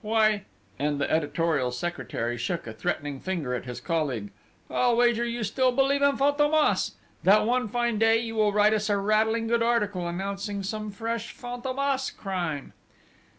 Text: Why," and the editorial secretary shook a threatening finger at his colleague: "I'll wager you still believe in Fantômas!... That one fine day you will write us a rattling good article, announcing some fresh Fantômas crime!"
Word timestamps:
Why," 0.03 0.45
and 0.79 0.99
the 0.99 1.11
editorial 1.11 1.69
secretary 1.71 2.35
shook 2.35 2.65
a 2.65 2.73
threatening 2.73 3.19
finger 3.19 3.53
at 3.53 3.65
his 3.65 3.79
colleague: 3.79 4.31
"I'll 4.67 4.95
wager 4.95 5.23
you 5.23 5.43
still 5.43 5.71
believe 5.71 6.01
in 6.01 6.17
Fantômas!... 6.17 6.93
That 7.23 7.45
one 7.45 7.67
fine 7.67 7.99
day 7.99 8.17
you 8.17 8.33
will 8.33 8.51
write 8.51 8.73
us 8.73 8.89
a 8.89 8.97
rattling 8.97 9.45
good 9.45 9.61
article, 9.61 10.07
announcing 10.07 10.63
some 10.63 10.89
fresh 10.89 11.37
Fantômas 11.37 12.09
crime!" 12.17 12.73